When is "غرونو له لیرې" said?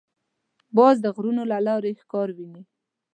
1.15-1.93